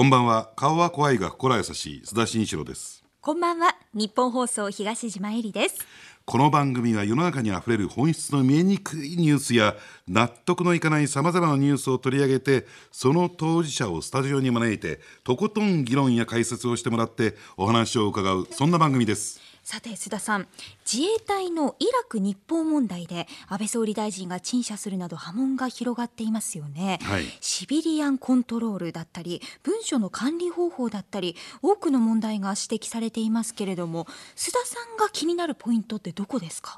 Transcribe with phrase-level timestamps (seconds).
[0.00, 0.48] こんばんは。
[0.56, 2.02] 顔は怖いが心優しい。
[2.06, 3.04] 須田慎一郎です。
[3.20, 3.76] こんばんは。
[3.92, 5.86] 日本放送東島えりです。
[6.24, 9.76] この番組は世の中にあふれる本質の見えにくいニュースや
[10.08, 20.48] 納得のいかないさまざまなニュースを取り上げてその当事者をスタジオに招いてとことん議論や解説をしてもらってお話を伺うそんな番組ですさて須田さん
[20.84, 27.24] 自衛隊のイラク日報問題で安倍総理大臣が陳謝するなど波紋が広がっていますよね、はい。
[27.40, 36.76] シビリアンコントロールだったり文書の管理方法だったり多くの問題が指摘されていますけれども須田さんが気になるポイントってどこですか、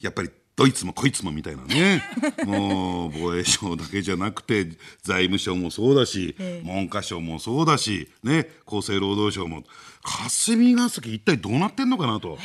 [0.00, 2.02] やっぱりどいつもこいつもみたいなね。
[2.44, 4.66] もう防衛省だけじゃなくて
[5.02, 6.66] 財務省もそうだし、ええ。
[6.66, 9.64] 文科省もそうだし、ね、厚生労働省も。
[10.02, 12.36] 霞が関一体どうなってんのかなと。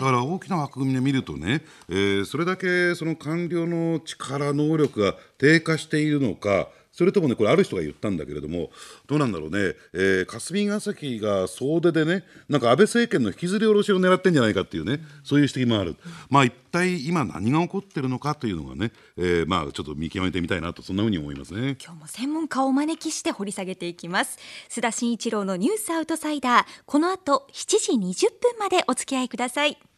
[0.00, 8.70] だから大きな枠組みで見るとね、えーそれだけその官僚の力能力が低下しているのかそれともねこれある人が言ったんだけれども
[9.06, 15.96] どうなんだろうね、えー霞が関が総出でねなんか安倍政権の引きずり下ろしを狙ってんじゃないかっていうねそういう指摘もある、
[16.28, 21.76] まあ一体今何が起こってるのかというのがね、えーまあちょっと見極めてみたいなとそんなふうに思いますね。
[21.82, 24.38] 今日も専門家をお招きして掘り下げていきます。
[24.68, 26.66] 須田慎一郎のニュースアウトサイダー。
[26.86, 29.89] この後7時20分までお付き合いください。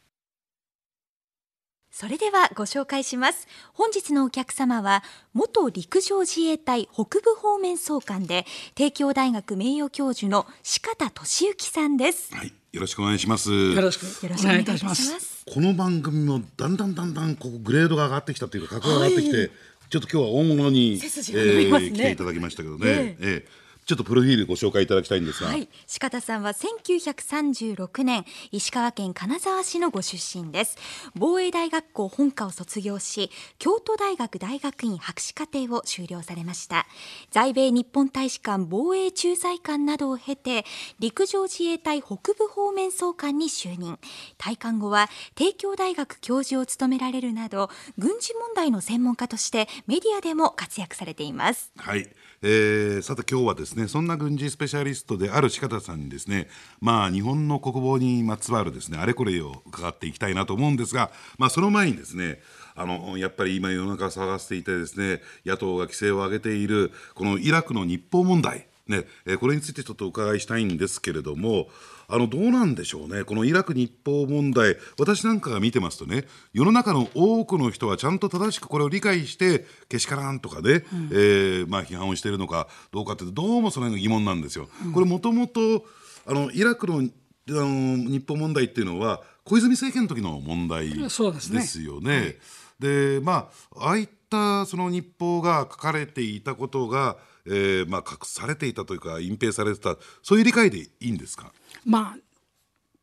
[1.95, 3.47] それではご紹介します。
[3.75, 5.05] 本日のお客様は
[5.35, 12.35] 元陸上自衛隊北部方面総監で帝京大学名誉教授の四方俊之さんです。
[12.35, 13.53] はい、よろしくお願いします。
[13.53, 15.27] よろしくよろしくおお願いいたしまたします。
[15.27, 15.45] す。
[15.53, 19.51] この番組もだんだんだんだんこうグレードが上がってきたというか格が上がってきて、
[19.91, 21.91] ちょっと今日は大物に、背筋が伸びますね。
[21.91, 23.17] 来ていただきましたけどね、え。
[23.20, 30.79] ええちょっとプロフィールご紹介いただきたいんですが、はい、鹿田さんは1936年石川県金沢市のご出身です。
[31.17, 36.87] 防衛大学校本科を卒業し京都大学大学院博士課程を修了されました。
[37.33, 40.65] 在米日本大使館防衛駐在官などを経て
[41.01, 43.99] 陸上自衛隊北部方面総監に就任。
[44.39, 51.73] 退官後は帝京大学教授を務められるなど軍事問題の専門家としてメディアでも活躍されています。
[51.77, 52.09] はい、
[52.45, 56.48] えーさて今日はですねそんな軍事スペシャリストである鹿田さんにですね
[56.80, 62.41] まあ日本の国防にまつわるですねあれこれを伺っていきたいなと思うんですがまあその前にですね
[62.75, 71.69] あのやっぱり今世の中探していてですね野党が規制を上げているこのイラクの日報問題ね、えーこれについてちょっとお伺いしたいんですけれども、
[72.08, 84.69] あのどうなんでしょうね、このイラク日報問題、私なんかが見てますとね、世の中の多くの人はちゃんと正しくこれを理解して、けしからんとかね、えーまあ、批判をしているのかどうかって、どうもその辺が疑問なんですよ。
[84.92, 85.85] これ、もともと
[86.27, 91.61] あのイラクのあの日報問題っていうのは、小泉政権の時の問題ですね。
[91.61, 91.67] で
[92.01, 92.36] ね。
[92.79, 99.97] でまあああいったその日報が書かれていたことが、えーまあ、隠されていたというか隠蔽されてた。
[100.23, 101.53] そういう理解でいいんですか、
[101.85, 102.19] まあ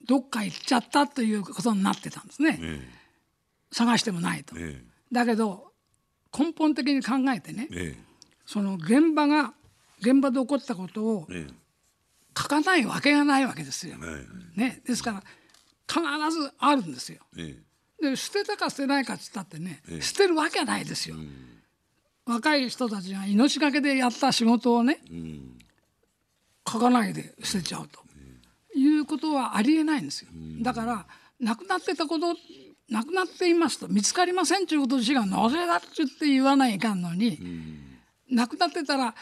[0.08, 2.90] どっか行っちゃったということになってたんですね、え
[3.72, 4.82] 探してもないと、え
[5.12, 5.72] だけど
[6.38, 8.04] 根本的に考えてねええ。
[8.46, 9.54] その現場が
[10.00, 11.54] 現場で起こったことをええ。
[12.38, 13.98] 書かないわけがないわけですよ、
[14.56, 15.24] ね、ですから
[15.88, 16.02] 必
[16.32, 17.20] ずあるんですよ。
[17.38, 17.58] え
[18.02, 20.02] で捨てたか捨てないかっつったってね、ええ。
[20.02, 21.16] 捨てるわけはないですよ、
[22.26, 25.02] 若い人たちが命がけでやった仕事をね、
[26.68, 28.00] 書かないで捨てちゃうと、
[28.78, 30.30] いうことはありえないんですよ、
[30.62, 31.06] だから
[31.40, 32.36] 亡くなってたこと
[32.90, 37.40] 亡くなっていますと見つかりませんということ自身がなぜだって言って言わないかんのに、
[38.30, 39.14] 亡くなってたら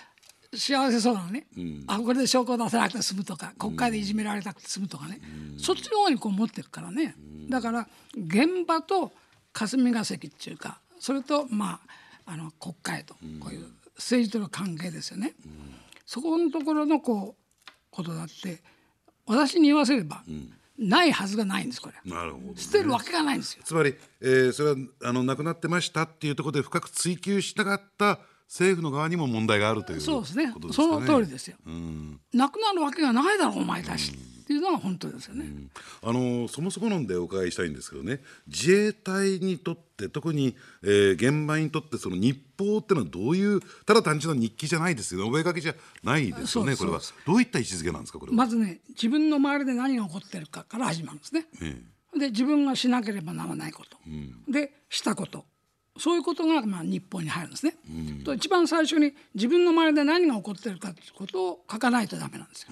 [0.54, 1.48] 幸せそうなね、
[1.88, 5.20] あこれで証拠を出さなくて済むとか国会でいじめられなくて済むとかね、
[5.58, 7.16] そっちの方にこう持っていくからね、
[7.50, 9.12] だから現場と
[9.54, 11.80] 霞が関っていうかそれとま
[12.26, 15.34] ああの国会とこういう政治との関係ですよね、
[16.06, 18.62] そこのところのこうことだって
[19.26, 20.24] 私に言わせれば、
[20.78, 22.12] ないはずがないんですこれ。
[22.12, 23.64] なるほど、ね、捨てるわけがないんですよ。
[23.66, 30.54] つまり、えーそれはあの亡くなってましたっていうところで深く追及しなかった政府の側にも問題があるというそうですね。
[30.72, 31.58] その通りですよ。
[31.66, 32.20] うん。
[32.34, 34.14] なくなるわけがないだろうお前たち
[34.48, 35.46] っていうのが本当ですよね。
[36.02, 38.22] あのそもそも論でお伺いしたいんですけどね。
[38.48, 45.44] 自衛隊にとって特に、えー現場にとってその日報ってのはどういうただ単純な日記じゃないですよね。
[45.44, 47.02] 覚書じゃないですよねこれは。
[47.26, 51.46] どういった位置づけなんですかこれは、まずね自分の周りで何が起こってるかから始まるんですね。
[51.62, 51.82] え
[52.18, 53.98] で自分がしなければならないこと、
[54.50, 55.44] でしたこと。
[56.00, 57.76] そういうことがまあ日報に入るんですね。
[58.24, 62.70] と一番最初に自分の周りで何が起こってるかということを書かないとダメなんですよ。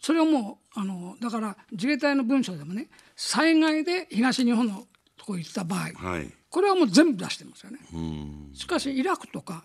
[0.00, 4.86] それをもうあのだから自衛隊の文書でもね災害で東日本の
[5.16, 6.32] とこ行った場合、えはい。
[6.48, 7.78] これはもう全部出してますよね。
[7.92, 8.50] うん。
[8.54, 9.64] しかしイラクとか、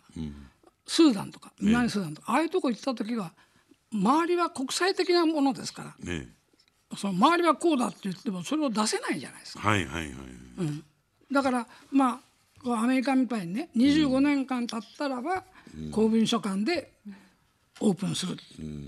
[0.86, 3.34] スーダンとか南スーダンとか、ああいうとこ行った時は
[3.94, 6.28] 周りは国際的なものですからね
[6.98, 9.68] その周りはこうだって言ってもそれを出せないじゃないですか。
[9.68, 10.14] はいはいはい、
[11.32, 12.20] だからま
[12.66, 15.44] あアメリカみたいにね25年間経ったらば
[15.92, 16.94] 公文書館で
[17.80, 18.38] オープンする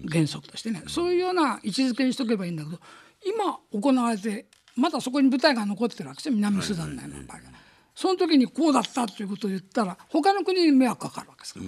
[0.10, 0.84] 原則としてね。
[0.88, 2.80] そういうような位置づけにしとけばいいんだけど
[3.26, 4.46] 今行われて
[4.76, 6.36] まだそこに舞台が残ってるわけですよ。
[6.36, 7.44] 南スダンの場合は。
[7.96, 11.66] その時にこうだったということを言ったら他の国に迷惑かかるわけですから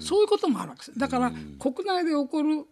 [0.00, 0.98] そういうこともあるわけです。
[0.98, 2.64] だから国内で起こる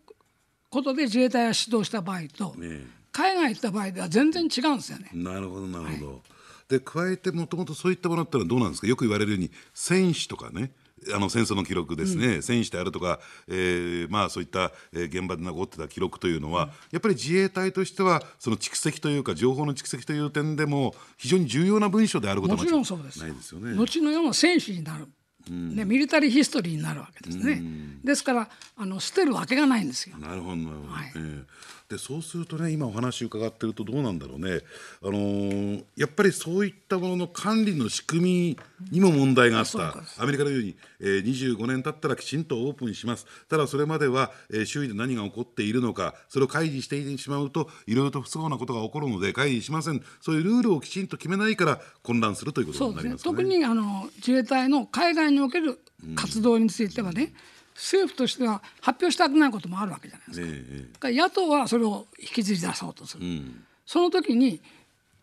[0.68, 2.80] ことで自衛隊が指導した場合と、ね
[3.12, 5.10] 海外行った場合では全然違うんですよね。
[5.12, 6.22] なるほどなるほど、
[6.68, 8.86] で加えてもともとそういったものってのはどうなんですか？
[8.86, 10.70] よく言われるように戦死とかね
[11.14, 23.18] あの戦争の記録ですね、戦死であるとか、えーまあ、そういった、えー現場で残ってた記録というのは、やっぱり自衛隊としてはその蓄積というか情報の蓄積という点でも非常に重要な文書であることはもちろんそうです。
[23.20, 23.74] ないですよね。
[23.74, 25.08] 後の世の戦士になる、
[25.48, 27.62] ね、ミリタリーヒストリーになるわけですね、
[28.04, 30.18] ですからあの捨てるわけがないんですよ。
[30.18, 31.06] なるほどなるほど、はい。
[31.06, 31.44] ええ。
[31.90, 34.60] でそうするとね今お話伺ってるとどうなんだろうね、
[35.02, 38.58] あのーやっぱりそういったものの管理の仕組み
[38.92, 39.96] にも問題があった。
[40.18, 43.26] アメリカのように、えー、25年経ったらきちんとオープンします。
[43.48, 50.00] ただそれまでは、えー周囲で何が起こっているのかそれを開示してしまうといろいろと不都合なことが起こるので開示しません。
[50.20, 53.36] そういうルールをきちんと決めないから混乱するということになりますかね。
[53.36, 55.78] 特にあの自衛隊の海外における
[56.14, 57.32] 活動についてはね、
[57.74, 60.46] 政府としては発表したくないこともあるわけじゃないですか。
[60.46, 63.64] ええだから野党はそれを引きずり出そうとする、ん。
[63.86, 64.60] その時に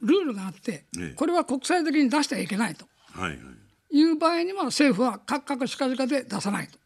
[0.02, 1.14] ルールがあって、ええ。
[1.16, 2.86] これは国際的に出してはいけないと。
[3.12, 3.38] はいはい。
[3.90, 6.78] いう場合には政府はカクカクしかじかで出さないと。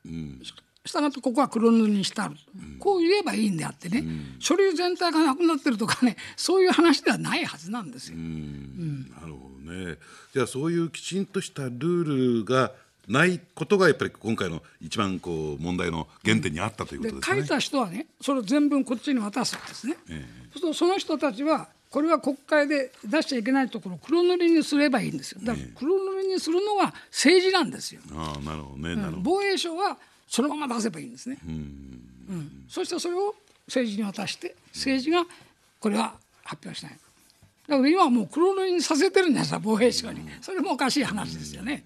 [0.84, 2.36] したがってここは黒塗りにしてある、
[2.80, 4.04] こう言えばいいんであってね、
[4.40, 8.18] 書類全体がなくなってるとかねそういう話ではないはずなんですよ。
[8.18, 9.98] なるほどね。
[10.34, 12.72] じゃあそういうきちんとしたルールが
[13.08, 17.38] ないことがやっぱり今回の一番こう問題の原点にあったというこでとですね。
[17.38, 19.98] 書いた人はねそれを全文こっちに渡すんですね。
[20.06, 20.16] そう
[20.54, 25.42] するとその人たちはこれは国会で出しちゃいけないところを黒塗りにすればいいんですよ。
[25.44, 28.02] だから黒塗りにするのは政治なんですよ。
[28.14, 28.96] ああなるほどね。
[28.96, 29.22] なるほど。
[29.24, 31.38] 防衛省はそのまま出せばいいんですね。
[31.46, 33.36] うんそしてそれを
[33.68, 35.26] 政治に渡して政治が
[35.82, 36.14] これは
[36.44, 36.98] 発表しない。
[37.68, 40.22] だから今はもう黒塗りにさせてるんですよ防衛省に。
[40.42, 41.84] それもおかしい話ですよね。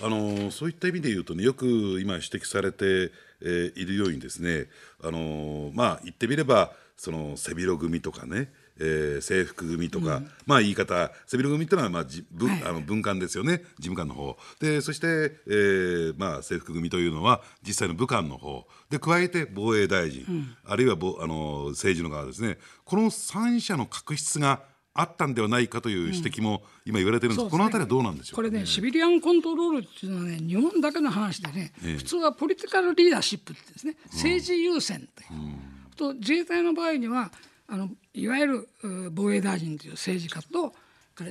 [0.00, 1.66] あのそういった意味で言うとねよく
[2.00, 4.66] 今指摘されて、えーいるようにですね
[5.02, 12.62] あのまあ言ってみればその背広組とかね、えー制服組とか、まあ言い方背広組ってのはまあじ文、はい。
[12.64, 14.36] あの文官ですよね事務官の方。
[14.60, 15.06] でそして、
[15.46, 18.66] えーまあ制服組というのは実際の武官の方。
[18.90, 20.24] で加えて防衛大臣、
[20.64, 22.58] あるいはぼあの政治の側ですね。
[22.84, 24.62] この三者の確執が
[24.94, 27.58] あったんではないかという指摘も今言われてるんです、そうですね。
[27.58, 31.96] このあたりはどうなんでしょうかこれね、シビリアンコントロールっていうのはね、日本だけの話でね、ええ。
[31.96, 35.82] 普通はポリティカルリーダーシップってですね、政治優先という。
[35.96, 37.30] と自衛隊の場合には
[37.68, 40.74] あのいわゆるう防衛大臣という政治家と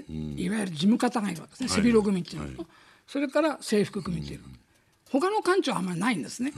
[0.08, 2.68] いわゆる事務方がいるわけですね、背広組っていうのと、
[3.08, 4.48] それから制服組っていうの、
[5.10, 6.54] 他の官庁はあんまりないんですね。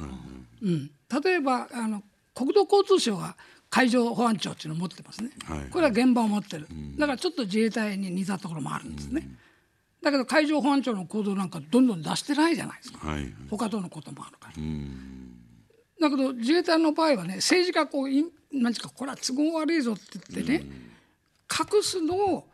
[0.62, 0.92] うん
[1.24, 2.02] 例えばあの
[2.34, 3.38] 国土交通省が
[3.74, 9.28] 海上保安庁っていうのを持ってますね、はいこれは現場を持ってる、だからちょっと自衛隊に似たところもあるんですね。
[10.04, 13.34] だけど海上保安庁の行動なんかどんどん出してないじゃないですか、はいはい。
[13.50, 16.10] 他とのこともあるから。
[16.10, 20.66] だけど自衛隊の場合はね政治家こういなんていうかこれは都合悪いぞって言ってね、
[21.50, 22.48] 隠すのを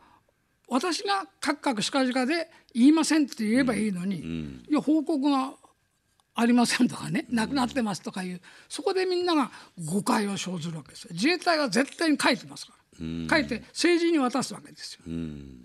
[0.69, 4.19] 私がカクカクしかじかで言いませんって言えばいいのに、
[4.69, 5.51] いや報告が
[6.39, 9.51] ありませんとかねなくなってますとかいうそこでみんなが
[9.85, 11.09] 誤解を生ずるわけですよ。
[11.11, 15.01] 自衛隊は絶対に書いてますから、書いて政治に渡すわけですよ、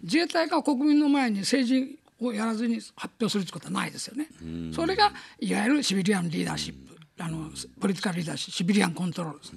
[0.02, 4.28] 自衛隊が国民の前に政治をやらずに発表するってことはないですよね、
[4.74, 7.50] それがいわゆるシビリアンリーダーシップあの
[7.80, 9.52] ポリティカルリーダーシップシビリアンコントロールです、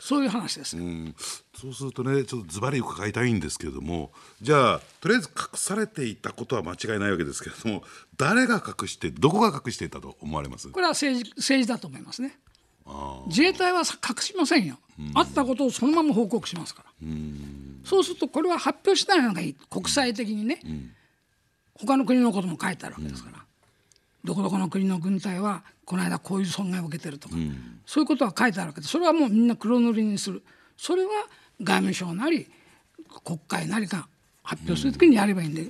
[0.00, 1.14] そういう話です、うん。
[1.54, 4.12] そうするとねちょっとズバリ伺いたいんですけれども
[4.42, 7.82] じゃあとりあえず隠されていたことは間違いないわけですけれども
[8.16, 10.68] 誰が隠してどこが隠していたと思われます？
[10.68, 12.38] これは政治政治だと思いますね。
[13.26, 14.78] 自衛隊はさ隠しませんよ、
[15.14, 16.90] あったことをそのまま報告しますから、
[17.84, 19.54] そうするとこれは発表しないのがいい。
[19.68, 20.60] 国際的にね、
[21.74, 23.44] 他の国のことも書いてあるわけですから、
[24.26, 27.36] どこどこの国の軍隊はこの間こういう損害を受けてるとか、
[27.86, 30.42] そういうことは書いてあるわけでそれはもうみんな黒塗りにする。
[30.76, 31.10] それは
[31.62, 32.46] 外務省なり
[33.24, 34.06] 国会なりが
[34.42, 35.68] 発表するときにやればいいんで、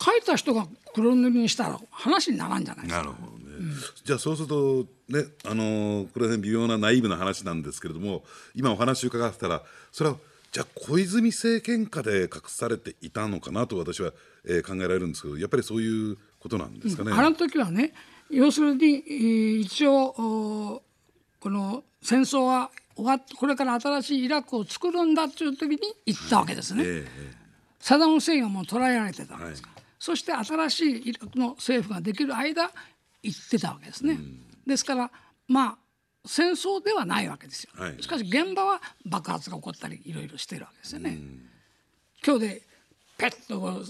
[0.00, 3.02] 書いた人が黒塗りにしたら話にならんじゃないですか。
[3.02, 3.72] なるほどね、
[4.04, 8.22] じゃあそうするとねあのーこれは微妙なナイーブな話なんですけれども
[8.54, 10.16] 今お話を伺ってたらそれは
[10.52, 14.12] じゃあ小泉政権下で隠されていたのかなと私は、
[14.44, 17.12] えー考えられるんですけどやっぱりそういうことなんですかね。
[17.12, 17.92] あの時はね
[18.30, 20.14] 要するにえー一応お
[20.76, 20.82] こ
[21.40, 26.82] この戦争は終わってこれから新しいイラクを作るんだっていう時に言ったわけですね。
[26.86, 27.06] え
[27.78, 32.70] サダム・フセインはもう捕らえられてたわけですから、はそして新しいイラクの政府ができる間
[33.22, 34.18] 言ってたわけですね。
[34.66, 35.10] ですから
[35.46, 35.78] まあ
[36.24, 37.70] 戦争ではないわけですよ。
[37.74, 41.18] はいしかし現場は爆発が起こったりいろいろしてるわけですよね。
[42.24, 42.62] 今日で
[43.18, 43.84] ペッと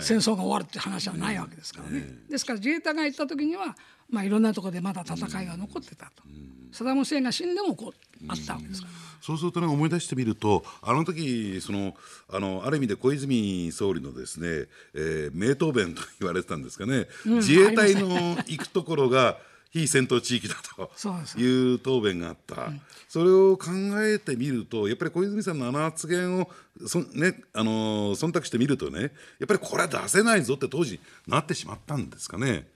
[0.00, 2.06] 戦争が終わるって話はないわけですからね。
[2.28, 3.76] ですから自衛隊が行った時には
[4.08, 6.22] まあいろんなところでまだ戦いが残ってたと。
[6.72, 8.92] サダム・フセインが死んでもこうあったわけですから。
[9.20, 11.94] そうするとね思い出してみるとあの時その
[12.32, 18.08] あのある意味で小泉総理のですね、えー名答弁と言われてたんですかね、自衛隊の
[18.46, 19.38] 行くところが
[19.70, 20.90] 非戦闘地域だと
[21.40, 22.72] いう答弁があった、
[23.08, 23.70] それを考
[24.02, 26.50] えてみるとやっぱり小泉さんのあの発言を
[26.86, 32.66] そ、ねあのー忖度してみるとねやっぱりこれは出せないぞって当時なってしまったんですかね。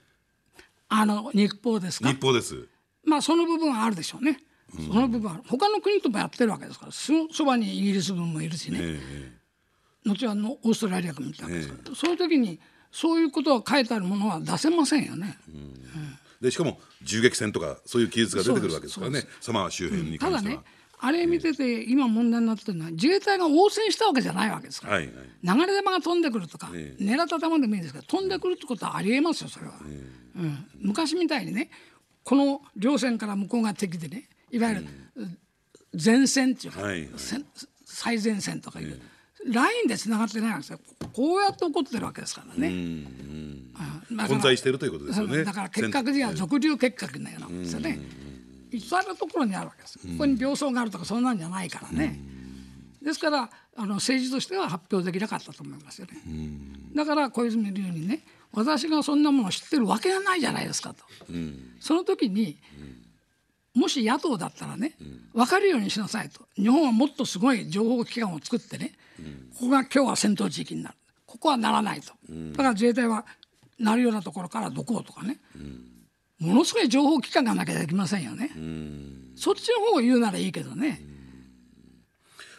[0.88, 2.08] あの日報ですか？
[2.08, 2.20] 日。
[2.20, 2.68] 報です。
[3.04, 4.38] まあその部分はあるでしょうね。
[4.76, 9.32] その部分は他の国ともやってるわけですからそそばにイギリス軍もいるしね、え
[10.06, 12.58] 後はのオーストラリア軍もいたわけですから、そういう時に
[12.90, 15.38] そういうことが書いてあるものは出せませんよね。
[15.48, 19.24] えでしかも銃撃戦とかそういう記述が出てくるわけですからね。
[19.40, 20.60] サマー周辺にただ関しては。
[20.60, 20.66] ね
[20.98, 25.14] あれ見てて今問題になってるのは自衛隊が応戦したわけじゃないわけですから、はいはい。
[25.42, 29.74] 流れ弾が飛んでくるとか、え狙った弾でもいいですけど飛んでくるってことはありえますよそれは、
[30.36, 31.68] うん、昔みたいにね
[32.22, 34.86] この両線から向こうが敵でねいわゆる
[35.92, 37.10] 前線っていうか、はいはい。
[37.84, 39.00] 最前線とかいう、
[39.52, 40.80] ラインでつながってないわけですよ
[41.12, 42.68] こうやって起こってるわけですからね。
[42.68, 43.72] うん
[44.10, 45.44] だから混在しているということですよね。
[45.44, 47.98] だから結核には俗流結核のようなもんですよね。
[48.70, 49.98] 至るところにあるわけです。
[49.98, 52.18] ここに病巣があるとかそんなんじゃないからね。
[53.02, 56.20] ですからあの政治としては発表できなかったと思いますよね。
[56.94, 61.04] だから小泉流にね私がそんなものを知ってるわけがないじゃないですかと。
[61.80, 62.58] その時に
[63.74, 64.96] もし野党だったらね
[65.32, 66.46] 分かるようにしなさいと。
[66.56, 68.92] 日本はもっとすごい情報機関を作ってね
[69.58, 70.96] ここが今日は戦闘地域になる。
[71.26, 72.12] ここはならないと。
[72.28, 73.26] だから自衛隊は
[73.78, 75.38] なるようなところからどこうとかね。
[76.38, 78.50] ものすごい情報機関がなきゃできませんよね。
[79.36, 81.00] そっちの方を言うならいいけどね。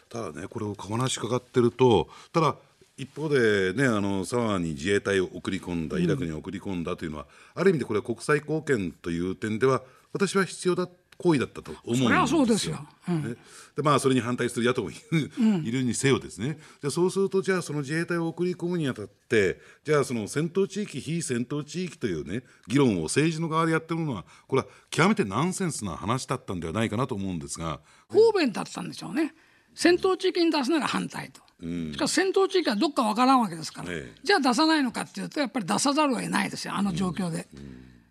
[0.10, 2.56] ただねこれを話かかってるとただ
[2.98, 9.82] 一方でねあのサワーに自衛隊を送り込んだイラクに送り込んだというのは、ある意味でこれは国際貢献という点では
[10.14, 12.08] 私は必要だ行為だったと思うんですよ。
[12.08, 12.76] そりゃそうですよ。
[13.08, 13.36] ね。
[13.76, 15.32] でまあそれに反対する野党もいる,、
[15.64, 16.58] いるにせよですね。
[16.82, 27.80] じゃあそうするとじゃあその自衛隊を送り込むにあたってじゃあその戦闘地域非戦闘地域というね議論を政治の側でやってるのはこれは極めてナンセンスな話だったんではないかなと思うんですが。
[28.10, 29.34] 方便だったんでしょうね。
[29.74, 34.20] 戦闘地域に出すなら反対と、しかし戦闘地域はどっかわからんわけですから、ええ。
[34.24, 37.48] じゃあ出さないのかっていうとやっぱり出さざるを得ないですよあの状況で、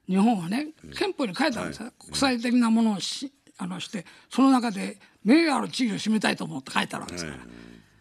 [0.08, 7.38] 日本はね憲法に書いてあるんですよ、国際的なものをしあのしてその中で名誉ある地位を占めたいと思って書いてあるわけですから、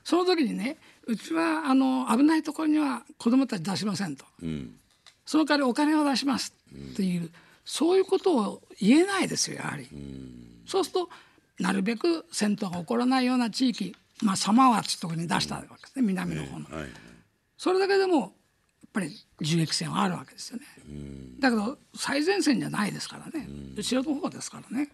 [0.04, 4.26] その時にねうちはあの危ないところには子どもたち出しませんと、
[5.26, 7.30] その代わりお金を出しますっていう、
[7.66, 9.88] そういうことを言えないですよやはり。
[10.66, 11.10] そうすると
[11.60, 16.66] なるべく戦闘が起こらないような地域、まあ、サマワっていうところに出したわけですね南の方の。
[16.78, 16.90] はい。
[17.58, 18.34] それだけでも
[18.94, 20.64] ぱり銃撃戦はあるわけですよね。
[21.40, 23.48] だけど最前線じゃないですからね。
[23.76, 24.90] 後ろの方ですからね。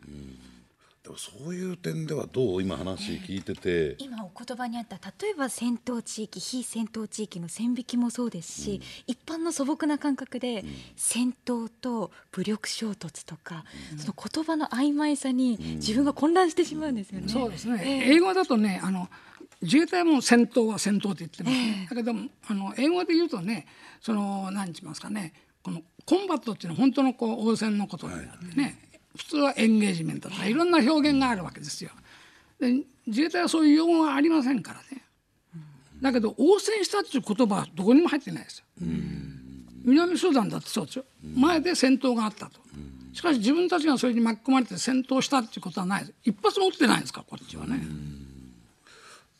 [1.03, 10.65] でもそういう点ではどう今話聞いてて、今お言葉にあった例えば戦闘地域非戦闘地域の線引きもそうですし、一般の素朴な感覚で、
[10.95, 13.63] 戦闘と武力衝突とか、
[13.97, 17.29] その言葉の曖昧さに自分が混乱してしまうんですよね。
[17.29, 18.15] そうですね、ええ。
[18.15, 19.09] 英語だとねあの
[19.61, 22.11] 自衛隊も戦闘は戦闘って言ってますね、だけど
[22.47, 23.67] あの英語で言うとね
[24.01, 28.77] その何て言いますかねこのコンバットっていうのは本当のこう応戦のことであってね、
[29.17, 31.91] 普通はエンゲージメントとかいろんな表現があるわけですよ。
[32.59, 35.03] で自衛隊はそういう用語がありませんからね。
[36.01, 38.65] だけど応戦したっていう言葉はどこにも入ってないですよ。
[39.83, 42.59] 南スーダンだってそうですよ、前で戦闘があったと、
[43.13, 46.13] しかし自分たちがそれに巻き込まれて戦闘したっていうことはないです。
[46.23, 47.81] 一発も撃ってないんですからこっちはね、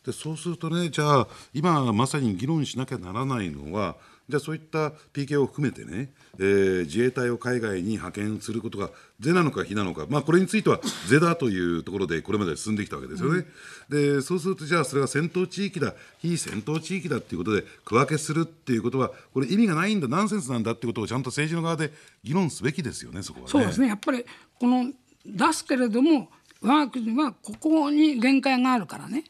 [0.05, 3.95] でそうするとねじゃあ今まさに議論しなきゃならないのは
[4.29, 13.45] じゃあそういった PK を含めてね、えー自衛隊を海外に派遣することが是なのか非なのか、まあ、これについては是だというところでこれまで進んできたわけですよね。
[13.89, 21.91] でそうするとじゃあそれが戦闘地域だ非戦闘地域だっていうことで区分けするっていうことはこれ意味がないんだナンセンスなんだっていうことをちゃんと政治の側で
[22.23, 23.51] 議論すべきですよねそこはね。
[23.51, 24.23] そうですねやっぱり
[24.59, 24.91] この
[25.25, 26.29] 出すけれども
[26.61, 29.23] 我が国はここに限界があるからね、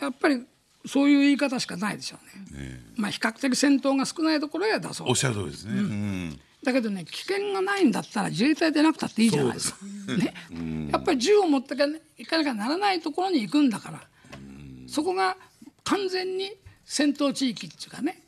[0.00, 0.44] やっぱり
[0.86, 2.18] そういう言い方しかないでしょ
[2.54, 2.80] うね。
[2.96, 5.10] まあ比較的戦闘が少ないところへ出そう。
[5.10, 5.72] おっしゃる通りですね。
[5.74, 6.40] うん。
[6.62, 9.78] だけどね危険がないんだったら自衛隊でなくたっていいじゃないですか。
[10.18, 10.34] ね、
[10.92, 11.74] やっぱり銃を持って
[12.18, 14.02] いかなきゃならないところに行くんだから
[14.86, 15.36] そこが
[15.84, 16.52] 完全に
[16.84, 18.20] 戦闘地域っていうかね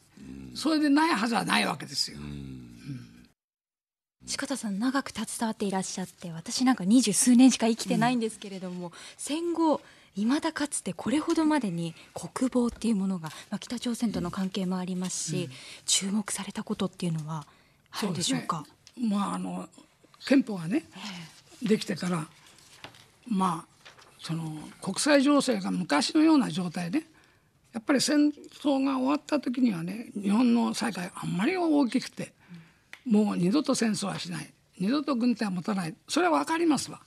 [0.55, 2.19] それでないはずはないわけですよ。
[4.25, 9.81] 四方さん長く携わっていらっしゃって私なんか二十数年しか生きてないんですけれども、うん、戦後
[10.15, 15.51] いまだかつてこれほどまでに国防っていうものが、まあ、北朝鮮との関係もありますし、うん、
[15.87, 17.47] 注目されたことっていうのは
[17.93, 18.65] あるでしょうか？
[18.99, 19.69] うね、まああの
[20.27, 20.85] 憲法がね、
[21.63, 22.27] できてから
[23.27, 23.87] まあ
[24.21, 27.03] その国際情勢が昔のような状態で
[27.73, 32.33] やっぱり戦争が終わった時にはね日本の災害あんまり大きくて
[33.07, 34.53] もう二度と戦争はしない。
[34.79, 35.95] 二度と軍隊は持たない。
[36.09, 37.01] それは分かりますわ、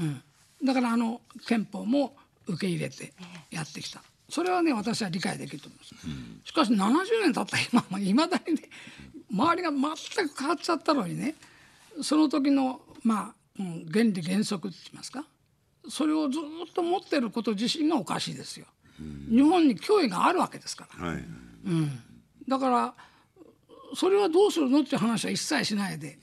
[0.00, 0.22] うん、
[0.64, 3.12] だからあの憲法も受け入れて
[3.50, 4.02] やってきた。
[4.28, 7.56] それはね私は理解できると思います、うん、しかし70年経った
[7.90, 8.62] 今いまだにね
[9.32, 11.34] 周りが全く変わっちゃったのにね
[12.02, 15.24] その時のまあ、うん、原理原則って言いますか
[15.88, 18.66] それをずっと持ってること自身がおかしいですよ。
[19.00, 21.98] うん、日本に脅威があるわけですから、はい、うん、
[22.46, 22.94] だから
[23.94, 26.18] それはどうするのっていう話は一切しないで、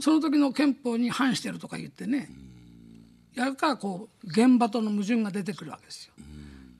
[0.00, 2.30] その時の憲法に反してるとか言ってね、
[3.34, 6.12] やるからこう現場との矛盾が出てくるわけですよ。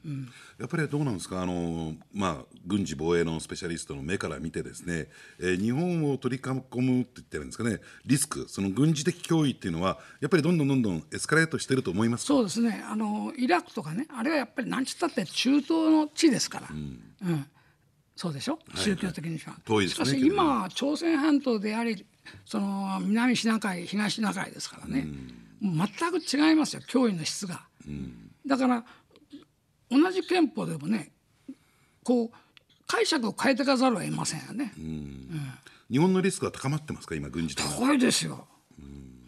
[0.04, 0.28] うん、
[0.59, 1.40] やっぱりどうなんですか？
[1.40, 5.06] あの、まあ、軍事防衛のスペシャリストの目から見てですね、
[5.38, 7.78] えー、日本を取り囲むって言ってるんですかね？
[8.04, 12.85] リスクその軍事的脅威っていうのはやっぱりどんどんどんどんエスカレートしてると思いますそうですね。
[12.85, 17.47] あのイラクとかねあれはやっぱり何ちったって中東の地ですから、うん、うん、
[18.16, 19.54] そうでしょ、宗教的には。
[19.73, 22.04] はい、しかし今朝鮮半島であり
[22.44, 27.62] その南シナ海東シナ海ですからね、うん、全く違いますよ脅威の質が。
[27.87, 28.85] うん、だから
[29.90, 31.12] 同じ憲法でもね
[32.02, 32.31] こう
[32.87, 34.73] 解釈を変えてかざるを得ませんよね。
[34.76, 35.28] うん、
[35.90, 37.14] 日本のリスクは高まってますか？
[37.14, 38.47] 今軍事的高いですよ。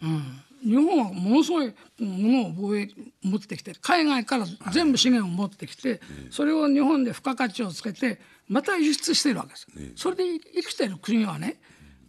[0.03, 0.41] うん。
[0.63, 2.89] 日本はものすごいものを防衛
[3.21, 10.23] 持ってきて海外から全部資源を持ってきて、それを日本で付加価値をつけてまた輸出してるわけです、それで
[10.55, 11.59] 生きてる国はね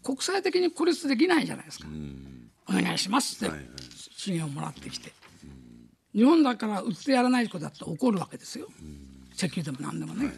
[0.02, 1.86] 国際的に孤立できないじゃないですか、
[2.68, 3.44] お願いします。
[3.44, 3.54] って
[4.16, 5.12] 資源をもらってきて、
[6.14, 8.68] 日本だから売ってやらないことだって怒るわけですよ、
[9.34, 10.32] 石油でも何でもね。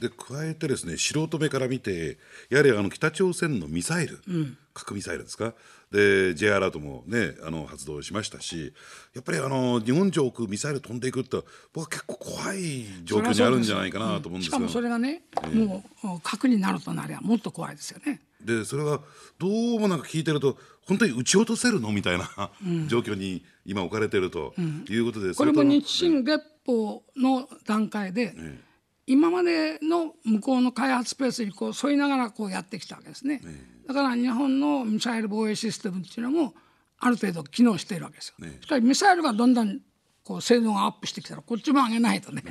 [0.00, 2.18] で加えてですね素人目から見て
[2.50, 5.54] やはりあの北朝鮮のミサイル、うん、核ミサイルですか？
[5.90, 8.74] で J アラートもねあの発動しましたし
[9.14, 11.38] やっぱりあの日本上空ミサイル飛んでいくって
[11.72, 18.20] 僕は結構怖い状況にあるんじゃないかなと思うんですけど、うん、しかもそれがね、えー、もう核になるとなりゃもっと怖いですよね。
[18.44, 19.00] でそれが
[19.38, 24.54] どうもなんか聞いてると本当に撃ち落とせるのみたいな、うん、状況に今置かれてると
[24.88, 28.68] いうことで、これも日清月報の段階で、えー
[29.08, 33.40] 今までの向こうの開発スペースにこう沿いながらこうやってきたわけですね、
[33.88, 36.54] だから日本のミサイル防衛システムっていうのも
[37.00, 39.80] ある程度機能しているわけですよ、しかしミサイルがどんどん
[40.22, 42.42] こう性能がアップしてきたらこっちも上げないとね、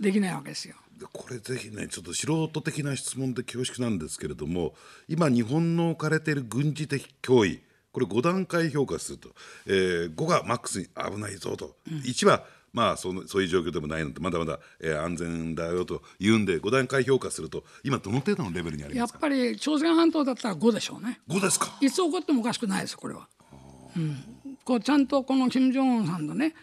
[0.00, 0.76] できないわけですよ。
[1.12, 4.74] これぜひねちょっと素人的な質問で恐縮なんですけれども
[5.08, 7.62] 今日本の置かれている軍事的脅威
[7.92, 9.30] これ5段階評価すると、
[9.66, 19.16] えー、5がマックスに危ないぞと、うん、1はまあそのそういう状況でもないのでまだまだ、えー、安全だよというんで5段階評価すると今どの程度のレベルにありますか？
[19.16, 21.20] やっぱり朝鮮半島だったら5でしょうね。
[21.28, 21.76] 5ですか？
[21.80, 23.26] いつ起こってもおかしくないですこれは、
[23.96, 24.16] うん、
[24.64, 26.54] こうちゃんとこの金正恩さんとね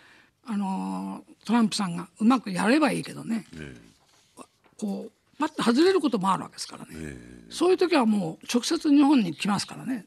[0.45, 4.43] あのトランプさんがうまくやればいいけどね、えー、
[4.77, 10.05] こうパッと外れることもあるわけですからね、えー、そういう時はもう直接日本に来ますからね。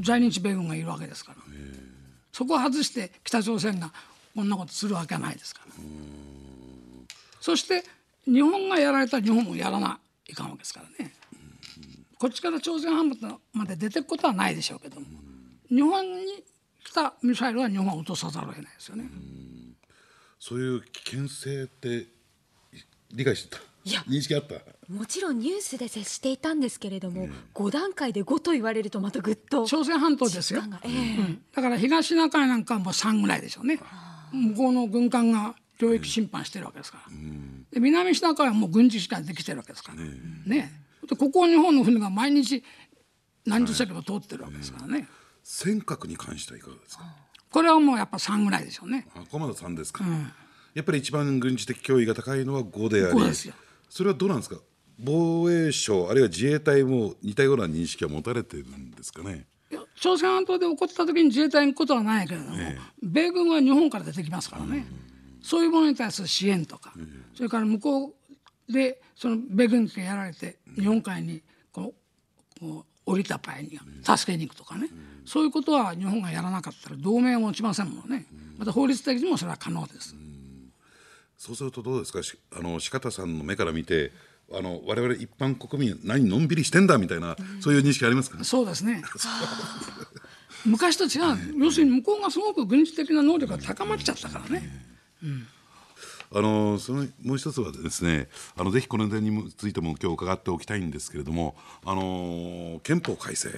[0.00, 1.78] 在日米軍がいるわけですから、えー、
[2.30, 3.92] そこを外して北朝鮮が
[4.36, 5.72] こんなことするわけはないですから。
[7.40, 7.82] そして
[8.26, 11.12] 日本がやられたら日本もやらないかんわけですからね。
[12.18, 15.06] こっちから朝鮮半島まで出ていくことはないでしょうけども。
[15.68, 16.44] 日本に
[16.84, 19.10] 来たミサイルは日本は落とさざるを得ないですよね。
[20.38, 22.06] そういう危険性って
[23.12, 23.62] 理解してた？
[23.84, 24.00] いや。
[24.08, 24.54] 認識あった？
[24.92, 33.80] もちろんニュースで接していたんですけれども、うん、5段階で5と言われるとまたぐっと朝鮮半島ですよ、えーうん、だから東シナ海なんかはもう3ぐらいでしょうね。
[34.36, 37.12] 向こうの軍艦が領域侵犯してるわけですから、
[37.72, 40.72] で南シナ海はもう軍事しかできてるわけですから、ね
[41.08, 42.64] でここを日本の船が毎日
[43.44, 45.08] 何十隻も通ってるわけですからね、
[45.42, 47.04] 尖閣に関してはいかがですか？
[47.50, 49.06] これはもうやっぱ3ぐらいでしょうね。
[49.14, 50.32] あここまで3ですか、うん、
[50.74, 53.34] やっぱり一番軍事的脅威が高いのは5であり
[53.88, 54.56] それはどうなんですか？
[54.98, 59.46] 防衛省あるいは自衛隊も似たような認識は持たれてるんですかね？
[59.98, 68.14] 朝鮮半島で起こった時に自衛隊に行くことはないけれども、ええ、米軍は日本から出てきますからね、うん、そういうものに対する支援とか、うん、それから向こ
[68.68, 71.94] うでその米軍機がやられて日本海にこ
[72.58, 74.88] うこう降りた場合には助けに行くとかね、
[75.24, 78.26] そういうことは日本がやらなかったら同盟は持ちませんもんね、
[78.58, 80.16] また法律的にもそれは可能です。
[81.38, 82.22] そうするとどうですか？
[82.22, 84.10] しあの四方さんの目から見て
[84.52, 88.42] あの我々一般国民何のんびりしてんだみたいな、そういう認識ありますか？
[88.44, 89.02] そうですね。
[90.64, 91.20] 昔と違
[91.58, 94.86] う、要するに向こうがすごく軍事的な能力が高まっちゃったからね。
[96.32, 101.54] あのそのもう一つはですねあのぜひこの点についても今日伺っておきたいんですけれども
[101.84, 103.48] あの憲法改正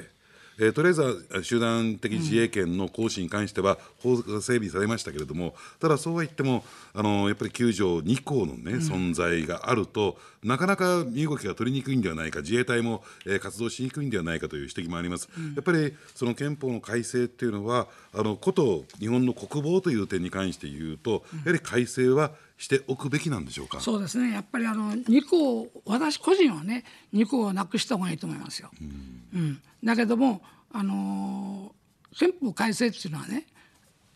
[0.58, 15.28] えー、とりあえずは集団的自衛権の行使に関しては法が整備されましたけれども、ただそうは言っても、あのやっぱり9条2項の、ね、存在があると、なかなか身動きが取りにくいんではないか、自衛隊も、えー、活動しにくいんではないかという指摘もあります。
[15.54, 23.80] やっぱりその憲法の改正っていうのは、あのこと日本の国防という点に関して言うと、やはり改正はしておくべきなんでしょうか？
[23.80, 24.32] そうですね。
[24.32, 28.70] やっぱりあの2項私個人はね2項をなくした方がいいと思いますよ。
[28.82, 30.42] うん、うん、だけども
[30.72, 33.46] あのー、憲法改正っていうのはね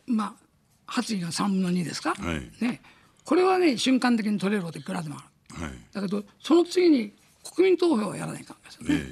[0.07, 0.43] まあ
[0.87, 2.83] 発議が3分の2ですか、はい、ね、
[3.25, 9.07] これはね瞬間的に取れることいくらでもある、はい、だけどその次に国民投票をやらないかんですよね。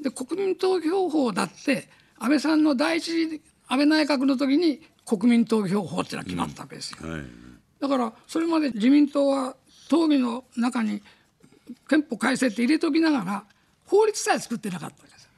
[0.00, 6.98] で国民投票法だって安倍さんの第一次安倍内閣の時に国民投票法っていうのは決まったわけですよ。
[7.02, 7.22] うんはい、
[7.80, 11.02] だからそれまで自民党は討議の中に
[11.88, 13.44] 憲法改正って入れときながら
[13.84, 15.28] 法律さえ作ってなかったわけです。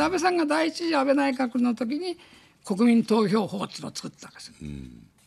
[0.00, 2.18] 安倍さんが第一次安倍内閣の時に
[2.64, 4.54] 国民投票法っていうのを作ったわけですよ。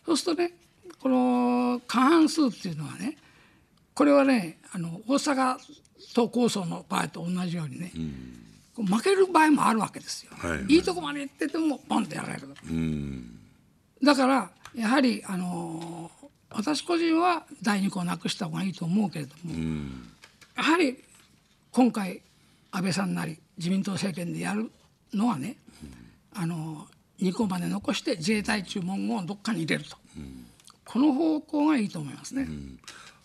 [0.05, 0.53] そうするとね
[0.99, 3.17] この過半数っていうのはね
[3.93, 5.57] これはねあの大阪
[6.13, 7.91] 都構想の場合と同じようにね、
[8.77, 10.31] うん、負ける場合もあるわけですよ。
[10.35, 12.47] はいはい、いいとこまで行っててもポンってやられる。
[14.03, 16.11] だからやはりあの
[16.49, 19.53] 私個人は第二項なくした方がいいと思うけれども、
[20.55, 20.97] やはり
[21.71, 22.21] 今回
[22.71, 24.71] 安倍さんなり自民党政権でやる
[25.13, 25.57] のはね、
[26.33, 26.87] あの
[27.19, 29.97] 2個まで残して自衛隊注文をどっかに入れると、
[30.85, 32.47] この方向がいいと思いますね。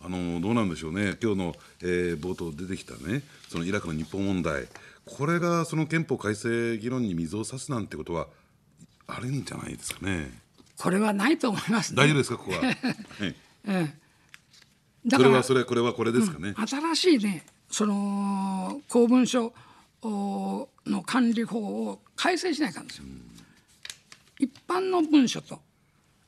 [0.04, 4.66] あのどうなんでしょうね、今日の、えー、冒頭出てきたね、そのイラクの日本問題、
[5.04, 8.26] これがその憲法改正議論に水を差すなんてことは
[9.06, 10.30] あるんじゃないですかね。
[10.82, 12.58] これはないと思います、ね、大丈夫ですか、ここは？
[12.66, 12.76] はい、
[13.20, 13.94] ええ、
[15.06, 16.54] だからこれはそれ、これはこれですかね。
[16.58, 19.54] うん、新しいね、その公文書
[20.02, 20.68] の
[21.06, 23.04] 管理法を改正しないかんですよ。
[24.40, 25.60] 一般の文書と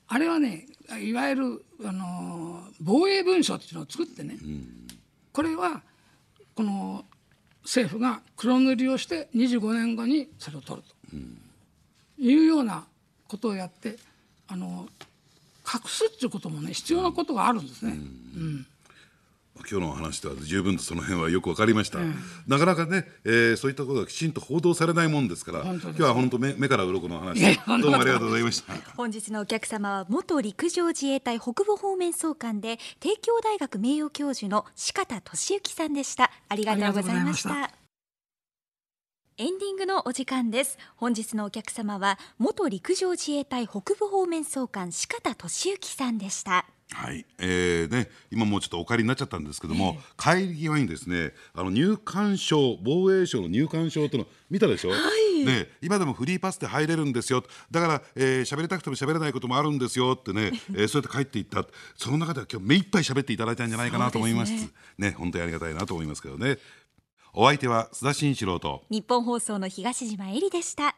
[0.06, 0.68] あれはね
[1.02, 4.38] いわゆるあの防衛文書っていうのを作ってね、
[5.32, 5.82] これは
[6.54, 7.04] この
[7.64, 11.16] 政府が黒塗りをして25年後にそれを取ると、
[12.22, 12.86] いうような
[13.26, 13.96] ことをやって
[14.48, 14.88] あの
[15.66, 17.92] 隠すっていうこともね必要なことがあるんですね。
[17.92, 17.94] う
[18.38, 18.66] ん。
[19.70, 22.16] 今日の話では十分とその辺はよく分かりました、うん、
[22.48, 27.56] なかなかね、えー、そういったことがきちんと報道されないもんですから今日は本当目目から鱗の話。
[27.80, 28.74] どうもありがとうございました。
[28.96, 36.32] 本日のお客様は元陸上自衛隊北部方面総監で帝京大学名誉教授の四方俊之さんでした。
[36.48, 37.70] ありがとうございました
[39.36, 40.78] エンディングのお時間です。
[40.94, 46.66] 本日のお客様は元陸上自衛隊北部方面総監四方俊之さんでした。
[46.92, 47.26] はい。
[47.38, 57.42] えーね、今もうちょっとお借りになっちゃったんですけども、えー、帰り際にですねあの入管証防衛省の入管証というの見たでしょ、はい、ね、今でもフリーパスで入れるんですよ。
[57.72, 61.66] だから喋、えー、りたくても喋れないこともあるんですよってね、 えー、そうやって帰っていった。
[61.96, 64.70] その中では今日目いっぱい喋っていただいたんじゃないかなと思いますね。
[64.96, 66.58] ね本当にありがたいなと思いますけどね
[67.36, 70.94] お相手は須田慎一郎と日本放送の東島えりでした。